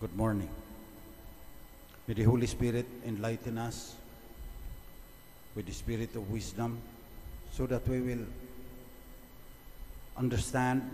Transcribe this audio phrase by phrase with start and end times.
[0.00, 0.48] Good morning.
[2.06, 3.96] May the Holy Spirit enlighten us
[5.56, 6.78] with the spirit of wisdom
[7.50, 8.24] so that we will
[10.16, 10.88] understand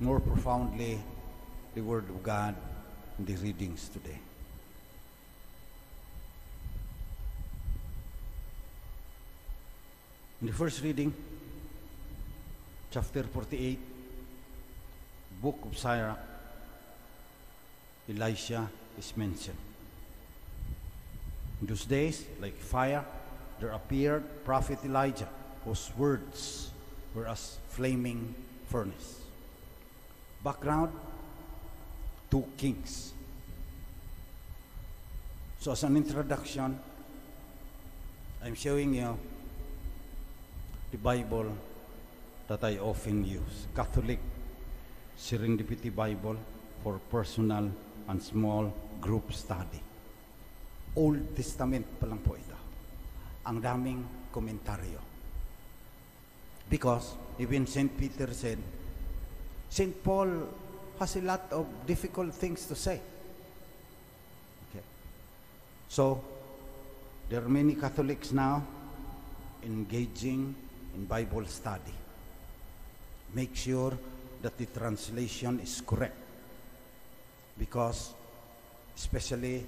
[0.00, 0.98] more profoundly
[1.74, 2.54] the Word of God
[3.18, 4.18] in the readings today.
[10.40, 11.12] In the first reading,
[12.90, 13.78] chapter 48,
[15.42, 16.18] book of Sirach,
[18.08, 19.58] Elisha is mentioned.
[21.60, 23.04] In those days, like fire,
[23.60, 25.28] there appeared prophet Elijah,
[25.64, 26.70] whose words
[27.14, 28.34] were as flaming
[28.68, 29.20] furnace.
[30.44, 30.92] Background,
[32.30, 33.12] two kings.
[35.58, 36.78] So as an introduction,
[38.44, 39.18] I'm showing you
[40.92, 41.56] the Bible
[42.46, 44.20] that I often use, Catholic
[45.18, 46.36] Serendipity Bible
[46.84, 47.72] for personal
[48.08, 49.80] and small group study.
[50.96, 52.56] Old Testament pa lang po ito.
[53.46, 54.00] Ang daming
[54.32, 55.00] komentaryo.
[56.66, 57.92] Because even St.
[57.94, 58.58] Peter said,
[59.68, 59.92] St.
[60.02, 60.48] Paul
[60.98, 62.98] has a lot of difficult things to say.
[64.70, 64.84] Okay.
[65.88, 66.24] So,
[67.28, 68.64] there are many Catholics now
[69.62, 70.54] engaging
[70.94, 71.94] in Bible study.
[73.34, 73.92] Make sure
[74.42, 76.25] that the translation is correct.
[77.56, 78.12] Because,
[78.92, 79.64] especially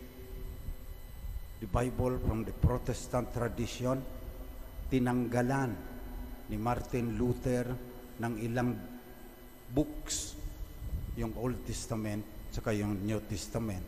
[1.58, 3.98] the Bible from the Protestant tradition,
[4.92, 5.72] tinanggalan
[6.48, 7.66] ni Martin Luther
[8.20, 8.76] ng ilang
[9.72, 10.36] books,
[11.18, 13.84] yung Old Testament, saka yung New Testament.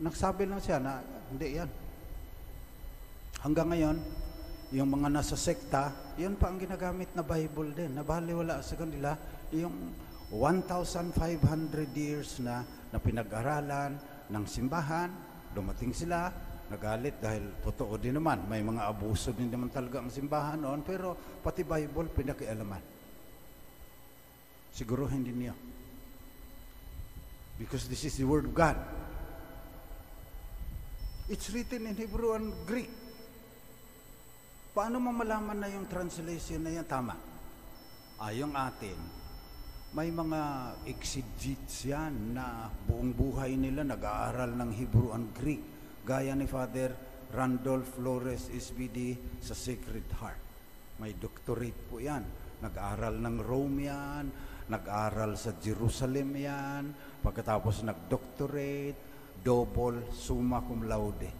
[0.00, 0.98] Nagsabi lang siya na
[1.30, 1.70] hindi yan.
[3.44, 3.96] Hanggang ngayon,
[4.74, 7.94] yung mga nasa sekta, yun pa ang ginagamit na Bible din.
[7.94, 9.14] Nabaliwala sa kanila
[9.54, 9.92] yung
[10.34, 11.14] 1,500
[11.94, 13.94] years na, na pinag-aralan
[14.26, 15.06] ng simbahan,
[15.54, 16.34] dumating sila,
[16.66, 21.14] nagalit dahil totoo din naman, may mga abuso din naman talaga ang simbahan noon, pero
[21.38, 22.82] pati Bible pinakialaman.
[24.74, 25.54] Siguro hindi niya.
[27.54, 28.74] Because this is the Word of God.
[31.30, 32.90] It's written in Hebrew and Greek.
[34.74, 37.14] Paano mo malaman na yung translation na yan tama?
[38.34, 38.98] Yung atin,
[39.94, 41.86] may mga exegetes
[42.34, 45.62] na buong buhay nila nag-aaral ng Hebrew and Greek.
[46.02, 46.90] Gaya ni Father
[47.30, 50.42] Randolph Flores SBD sa Sacred Heart.
[50.98, 52.26] May doctorate po yan.
[52.58, 54.24] Nag-aaral ng Rome yan,
[54.66, 56.90] nag-aaral sa Jerusalem yan,
[57.22, 58.98] pagkatapos nag-doctorate,
[59.46, 61.30] double summa cum laude.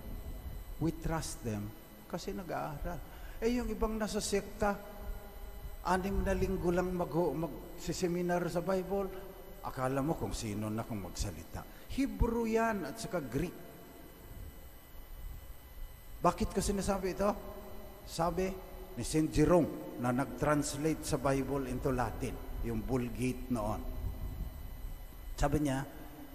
[0.79, 1.67] We trust them
[2.07, 3.03] kasi nag-aaral.
[3.43, 4.94] Eh yung ibang nasa sekta,
[5.85, 9.09] anim na linggo lang mag magsiseminar sa Bible,
[9.65, 11.65] akala mo kung sino na kung magsalita.
[11.93, 13.57] Hebrew yan at saka Greek.
[16.25, 17.31] Bakit ko sinasabi ito?
[18.09, 18.49] Sabi
[18.97, 19.29] ni St.
[19.29, 23.81] Jerome na nag-translate sa Bible into Latin, yung Vulgate noon.
[25.37, 25.85] Sabi niya,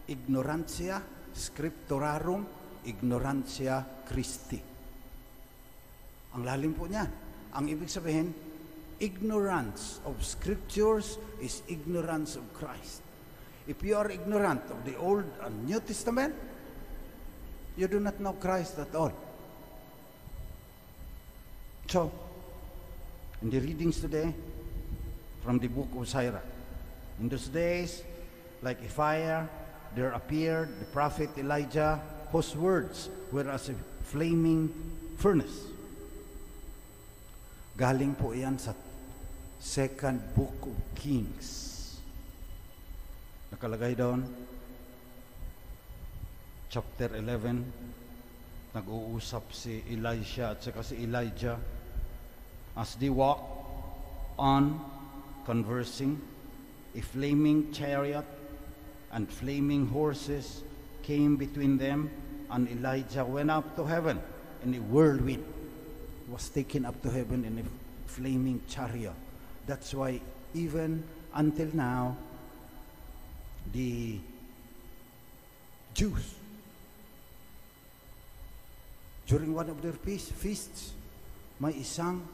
[0.06, 1.02] ignorantia
[1.34, 2.46] scripturarum,
[2.86, 4.62] ignorantia Christi.
[6.38, 7.06] Ang lalim po niya.
[7.58, 8.30] Ang ibig sabihin,
[9.00, 13.02] ignorance of scriptures is ignorance of Christ.
[13.68, 16.36] If you are ignorant of the Old and New Testament,
[17.78, 19.14] you do not know Christ at all.
[21.88, 22.12] So,
[23.42, 24.34] in the readings today,
[25.44, 26.44] from the book of Sirach,
[27.20, 28.04] in those days,
[28.62, 29.48] like a fire,
[29.96, 32.02] there appeared the prophet Elijah,
[32.32, 34.70] whose words were as a flaming
[35.18, 35.66] furnace.
[37.78, 38.74] Galing po yan sa
[39.60, 42.00] second book of Kings.
[43.52, 44.24] Nakalagay doon,
[46.72, 51.60] chapter 11, nag-uusap si Elisha at saka si Elijah
[52.80, 53.44] as they walk
[54.40, 54.80] on
[55.44, 56.16] conversing,
[56.96, 58.26] a flaming chariot
[59.12, 60.64] and flaming horses
[61.04, 62.08] came between them,
[62.48, 64.22] and Elijah went up to heaven
[64.64, 65.44] in a whirlwind
[66.30, 67.66] was taken up to heaven in a
[68.08, 69.29] flaming chariot.
[69.70, 70.18] That's why
[70.58, 72.18] even until now,
[73.70, 74.18] the
[75.94, 76.26] Jews,
[79.30, 80.98] during one of their feast, feasts,
[81.62, 82.26] may isang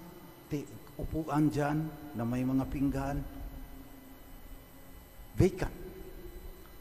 [0.95, 3.19] upuan dyan na may mga pinggan,
[5.35, 5.75] vacant,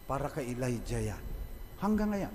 [0.06, 1.22] para kay Elijah yan.
[1.82, 2.34] Hanggang ngayon.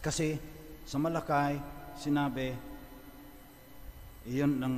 [0.00, 0.40] Kasi
[0.88, 1.60] sa Malakay,
[2.00, 2.56] sinabi,
[4.32, 4.76] iyon ang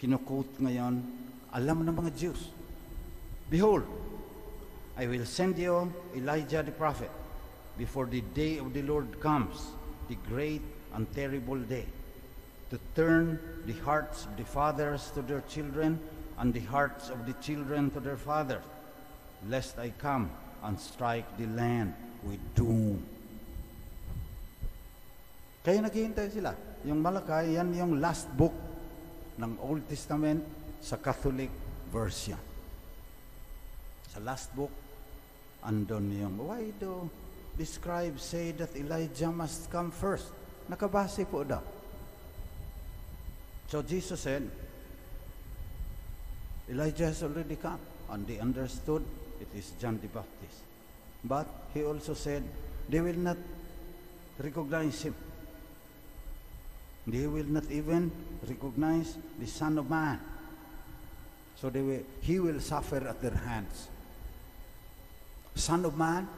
[0.00, 1.04] kinukot ngayon,
[1.52, 2.48] alam ng mga Jews.
[3.52, 3.84] Behold,
[4.96, 7.12] I will send you Elijah the prophet
[7.76, 9.76] before the day of the Lord comes,
[10.08, 10.64] the great
[10.96, 11.84] and terrible day,
[12.72, 13.36] to turn
[13.68, 16.00] the hearts of the fathers to their children
[16.40, 18.64] and the hearts of the children to their fathers,
[19.52, 20.32] lest I come
[20.64, 21.92] and strike the land
[22.24, 23.04] with doom.
[25.60, 26.56] Kaya naghihintay sila.
[26.88, 28.69] Yung Malakay, yan yung last book
[29.40, 30.44] ng Old Testament
[30.84, 31.48] sa Catholic
[31.88, 32.38] version.
[34.12, 34.70] Sa last book,
[35.64, 37.08] andon yung, why do
[37.56, 40.28] the scribes say that Elijah must come first?
[40.68, 41.64] Nakabase po daw.
[43.70, 44.44] So Jesus said,
[46.70, 47.78] Elijah has already come.
[48.10, 49.06] And they understood
[49.40, 50.66] it is John the Baptist.
[51.22, 52.42] But he also said,
[52.88, 53.38] they will not
[54.38, 55.14] recognize him.
[57.08, 58.12] They will not even
[58.44, 60.20] recognize the Son of Man.
[61.56, 63.88] So they will, he will suffer at their hands.
[65.56, 66.28] Son of Man,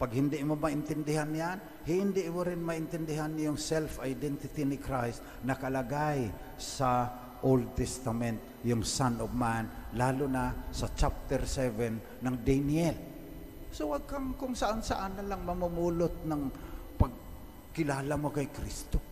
[0.00, 7.10] pag hindi mo maintindihan yan, hindi mo rin maintindihan yung self-identity ni Christ nakalagay sa
[7.44, 12.96] Old Testament, yung Son of Man, lalo na sa chapter 7 ng Daniel.
[13.70, 16.42] So wag kang kung saan-saan na lang mamumulot ng
[16.98, 19.09] pagkilala mo kay Kristo.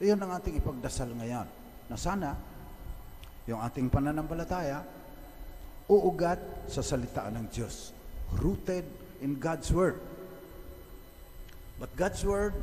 [0.00, 1.44] Iyon ang ating ipagdasal ngayon.
[1.92, 2.32] Na sana,
[3.44, 4.80] yung ating pananampalataya,
[5.92, 6.40] uugat
[6.72, 7.92] sa salitaan ng Diyos.
[8.40, 8.88] Rooted
[9.20, 10.00] in God's Word.
[11.76, 12.56] But God's Word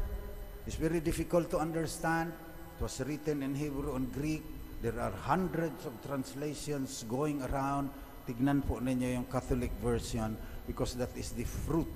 [0.66, 2.34] is very difficult to understand.
[2.78, 4.42] It was written in Hebrew and Greek.
[4.82, 7.94] There are hundreds of translations going around.
[8.26, 10.34] Tignan po ninyo yung Catholic version
[10.66, 11.90] because that is the fruit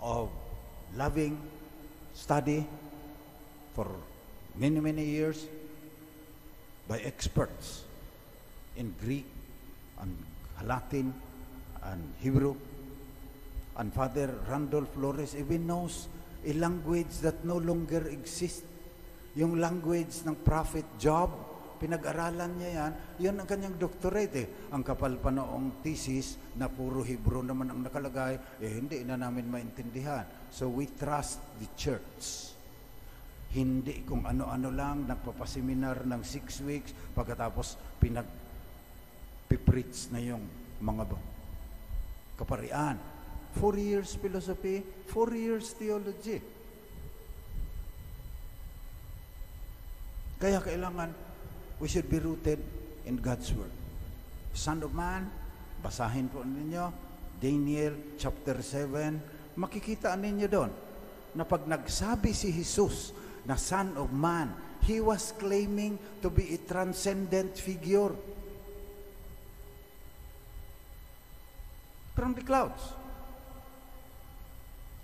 [0.00, 0.32] of
[0.96, 1.36] loving
[2.16, 2.64] study
[3.74, 3.88] for
[4.56, 5.48] many, many years
[6.88, 7.84] by experts
[8.76, 9.26] in Greek
[10.00, 10.12] and
[10.64, 11.12] Latin
[11.82, 12.54] and Hebrew.
[13.76, 16.06] And Father Randolph Flores even knows
[16.44, 18.68] a language that no longer exists.
[19.32, 21.32] Yung language ng Prophet Job,
[21.80, 24.46] pinag-aralan niya yan, yan ang kanyang doctorate eh.
[24.70, 29.48] Ang kapal pa noong thesis na puro Hebrew naman ang nakalagay, eh hindi na namin
[29.48, 30.22] maintindihan.
[30.52, 32.52] So we trust the church.
[33.52, 38.24] Hindi kung ano-ano lang, nagpapaseminar ng six weeks, pagkatapos pinag
[39.44, 40.40] pipreach na yung
[40.80, 41.04] mga
[42.40, 42.96] kaparian.
[43.52, 44.80] Four years philosophy,
[45.12, 46.40] four years theology.
[50.40, 51.12] Kaya kailangan,
[51.76, 52.58] we should be rooted
[53.04, 53.70] in God's Word.
[54.56, 55.28] Son of Man,
[55.84, 56.88] basahin po ninyo,
[57.36, 60.72] Daniel chapter 7, makikita ninyo doon
[61.36, 63.12] na pag nagsabi si Jesus
[63.46, 64.54] na Son of Man.
[64.82, 68.10] He was claiming to be a transcendent figure
[72.18, 72.82] from the clouds.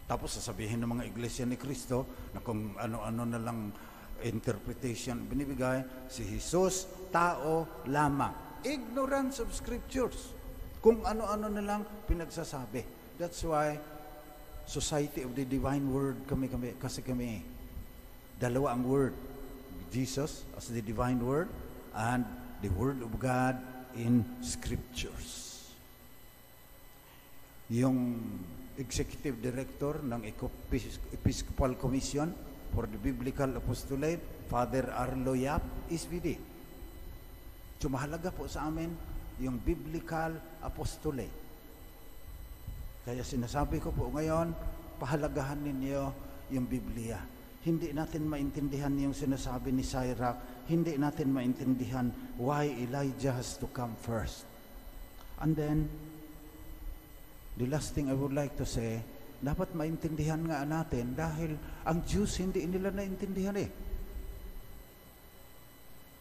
[0.08, 3.70] Tapos sasabihin ng mga iglesia ni Kristo na kung ano-ano na lang
[4.24, 8.34] interpretation binibigay, si Jesus, tao lamang.
[8.66, 10.34] Ignorance of scriptures.
[10.82, 12.82] Kung ano-ano na lang pinagsasabi.
[13.20, 13.78] That's why
[14.66, 17.57] Society of the Divine Word kami, kami kasi kami
[18.38, 19.14] Dalawa ang word.
[19.90, 21.50] Jesus as the divine word
[21.96, 22.22] and
[22.62, 23.58] the word of God
[23.98, 25.66] in scriptures.
[27.72, 28.20] Yung
[28.78, 30.22] executive director ng
[31.10, 32.30] Episcopal Commission
[32.70, 36.38] for the Biblical Apostolate, Father Arlo Yap, SVD.
[37.82, 38.92] So mahalaga po sa amin
[39.42, 41.50] yung Biblical Apostolate.
[43.02, 44.52] Kaya sinasabi ko po ngayon,
[45.00, 46.02] pahalagahan ninyo
[46.52, 47.37] yung Biblia
[47.68, 52.08] hindi natin maintindihan yung sinasabi ni Sirach, hindi natin maintindihan
[52.40, 54.48] why Elijah has to come first.
[55.44, 55.84] And then,
[57.60, 59.04] the last thing I would like to say,
[59.44, 63.70] dapat maintindihan nga natin dahil ang Jews hindi nila naintindihan eh.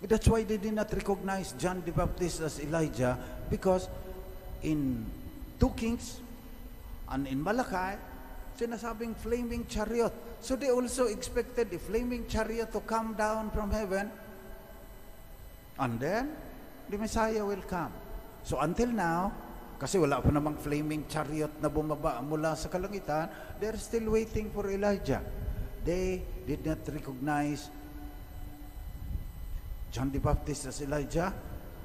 [0.05, 3.17] That's why they did not recognize John the Baptist as Elijah
[3.49, 3.89] because
[4.61, 5.01] in
[5.57, 6.21] 2 Kings
[7.09, 7.97] and in Malachi,
[8.57, 10.11] sinasabing flaming chariot.
[10.41, 14.09] So they also expected the flaming chariot to come down from heaven
[15.77, 16.33] and then
[16.89, 17.93] the Messiah will come.
[18.41, 19.29] So until now,
[19.77, 23.29] kasi wala pa namang flaming chariot na bumaba mula sa kalangitan,
[23.61, 25.21] they're still waiting for Elijah.
[25.85, 27.69] They did not recognize
[29.93, 31.31] John the Baptist as Elijah.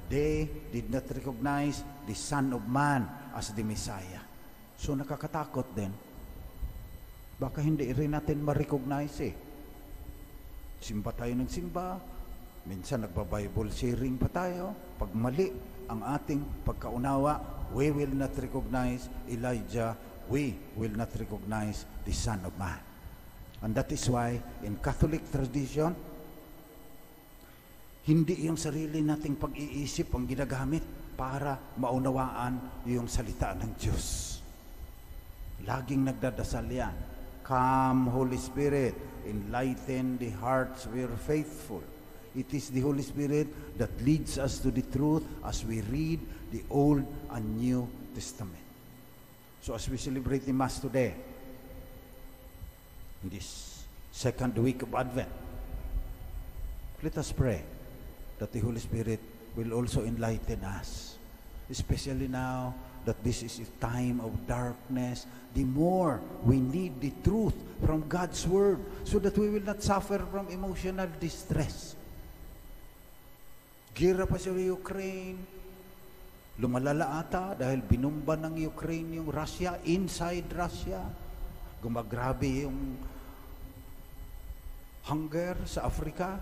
[0.09, 4.19] They did not recognize the Son of Man as the Messiah.
[4.75, 5.93] So nakakatakot din
[7.37, 9.33] baka hindi rin natin ma-recognize eh.
[10.83, 11.95] Simba tayo ng simba,
[12.67, 14.75] minsan nagba-Bible sharing pa tayo.
[14.99, 15.47] Pag mali
[15.87, 19.95] ang ating pagkaunawa, we will not recognize Elijah,
[20.27, 22.79] we will not recognize the Son of Man.
[23.63, 25.95] And that is why in Catholic tradition,
[28.03, 30.83] hindi yung sarili nating pag-iisip ang ginagamit
[31.15, 34.35] para maunawaan yung salita ng Diyos.
[35.63, 37.12] Laging nagdadasal yan.
[37.43, 38.95] Come, Holy Spirit,
[39.27, 41.83] enlighten the hearts we are faithful.
[42.35, 46.19] It is the Holy Spirit that leads us to the truth as we read
[46.51, 48.63] the Old and New Testament.
[49.61, 51.13] So as we celebrate the Mass today,
[53.23, 55.29] in this second week of Advent,
[57.01, 57.61] let us pray
[58.39, 59.19] that the Holy Spirit
[59.55, 61.17] will also enlighten us,
[61.69, 62.73] especially now
[63.03, 68.47] that this is a time of darkness, the more we need the truth from God's
[68.47, 71.99] Word so that we will not suffer from emotional distress.
[73.93, 75.37] Gira pa sa Ukraine,
[76.57, 81.03] lumalala ata dahil binumba ng Ukraine yung Russia, inside Russia.
[81.83, 82.97] Gumagrabe yung
[85.03, 86.39] hunger sa Africa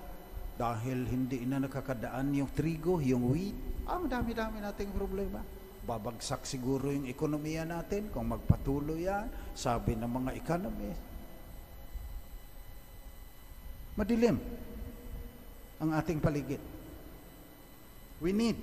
[0.53, 3.57] dahil hindi na nakakadaan yung trigo, yung wheat.
[3.89, 5.41] Ang dami-dami nating problema.
[5.81, 9.25] Babagsak siguro yung ekonomiya natin kung magpatuloy yan,
[9.57, 11.09] sabi ng mga economists.
[13.97, 14.37] Madilim
[15.81, 16.61] ang ating paligid.
[18.21, 18.55] We need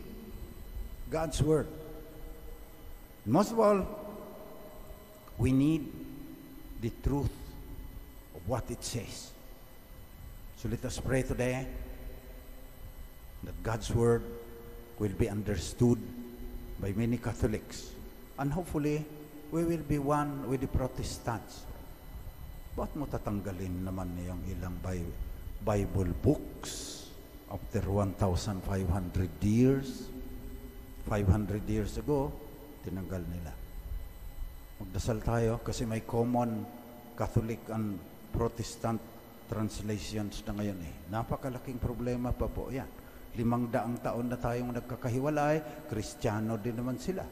[1.11, 1.67] God's Word.
[3.27, 3.83] Most of all,
[5.37, 5.91] we need
[6.81, 7.35] the truth
[8.35, 9.35] of what it says.
[10.57, 11.67] So let us pray today
[13.43, 14.23] that God's Word
[14.99, 15.99] will be understood
[16.79, 17.93] by many Catholics.
[18.39, 19.05] And hopefully,
[19.51, 21.67] we will be one with the Protestants.
[22.79, 24.79] Ba't mo tatanggalin naman yung ilang
[25.63, 26.99] Bible books?
[27.49, 28.61] after 1,500
[29.41, 30.09] years,
[31.09, 32.29] 500 years ago,
[32.85, 33.53] tinanggal nila.
[34.79, 36.63] Magdasal tayo kasi may common
[37.17, 37.97] Catholic and
[38.31, 39.01] Protestant
[39.49, 40.95] translations na ngayon eh.
[41.09, 42.87] Napakalaking problema pa po yan.
[43.37, 47.27] Limang daang taon na tayong nagkakahiwalay, Kristiyano din naman sila.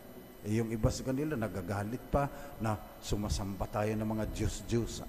[0.47, 2.29] Eh, yung iba sa kanila nagagalit pa
[2.63, 5.03] na sumasamba tayo ng mga Diyos-Diyos.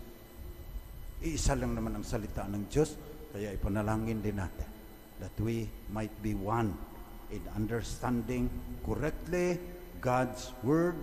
[1.22, 2.98] Iisa lang naman ang salita ng Diyos,
[3.34, 4.70] kaya ipanalangin din natin
[5.22, 6.74] that we might be one
[7.30, 8.50] in understanding
[8.86, 9.60] correctly
[10.02, 10.96] God's Word,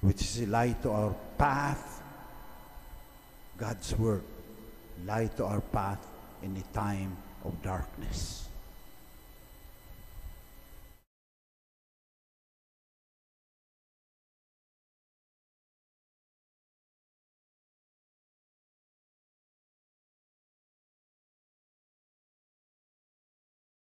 [0.00, 2.00] which is a light to our path.
[3.56, 4.24] God's Word,
[5.04, 6.00] light to our path
[6.40, 8.48] in a time of darkness.